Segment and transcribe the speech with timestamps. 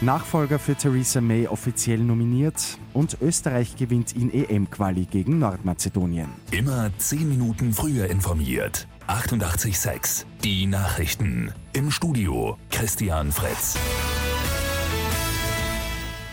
[0.00, 6.28] Nachfolger für Theresa May offiziell nominiert und Österreich gewinnt in EM-Quali gegen Nordmazedonien.
[6.52, 8.86] Immer 10 Minuten früher informiert.
[9.08, 11.52] 88.6 Die Nachrichten.
[11.72, 13.76] Im Studio Christian Fritz.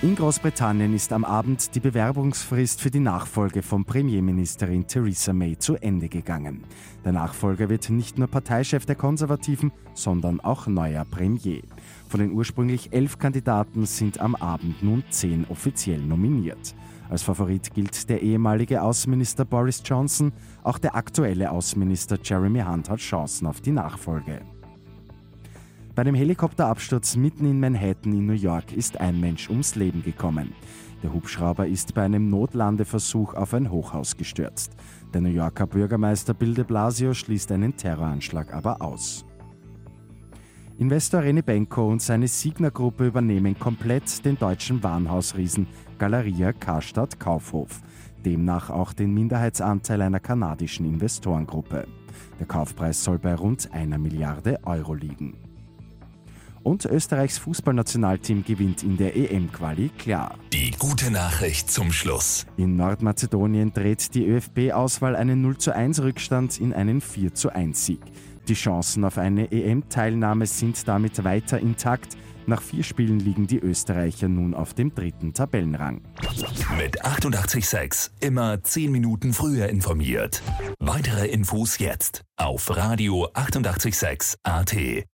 [0.04, 5.77] In Großbritannien ist am Abend die Bewerbungsfrist für die Nachfolge von Premierministerin Theresa May zu
[5.77, 6.63] Ende gegangen.
[7.04, 11.63] Der Nachfolger wird nicht nur Parteichef der Konservativen, sondern auch neuer Premier.
[12.08, 16.76] Von den ursprünglich elf Kandidaten sind am Abend nun zehn offiziell nominiert.
[17.09, 20.31] Als Favorit gilt der ehemalige Außenminister Boris Johnson,
[20.64, 24.41] auch der aktuelle Außenminister Jeremy Hunt hat Chancen auf die Nachfolge.
[25.94, 30.53] Bei einem Helikopterabsturz mitten in Manhattan in New York ist ein Mensch ums Leben gekommen.
[31.03, 34.73] Der Hubschrauber ist bei einem Notlandeversuch auf ein Hochhaus gestürzt.
[35.14, 39.26] Der New Yorker Bürgermeister Bill de Blasio schließt einen Terroranschlag aber aus.
[40.78, 45.67] Investor René Benko und seine Signer-Gruppe übernehmen komplett den deutschen Warenhausriesen
[45.98, 47.80] Galeria Karstadt Kaufhof.
[48.26, 51.88] Demnach auch den Minderheitsanteil einer kanadischen Investorengruppe.
[52.40, 55.38] Der Kaufpreis soll bei rund einer Milliarde Euro liegen.
[56.62, 60.36] Und Österreichs Fußballnationalteam gewinnt in der EM-Quali klar.
[60.52, 62.48] Die gute Nachricht zum Schluss.
[62.58, 67.86] In Nordmazedonien dreht die ÖFB-Auswahl einen 0 zu 1 Rückstand in einen 4 zu 1
[67.86, 68.02] Sieg.
[68.48, 72.16] Die Chancen auf eine EM-Teilnahme sind damit weiter intakt.
[72.48, 76.02] Nach vier Spielen liegen die Österreicher nun auf dem dritten Tabellenrang.
[76.78, 80.44] Mit 88.6 immer 10 Minuten früher informiert.
[80.80, 85.04] Weitere Infos jetzt auf Radio 88.6 AT.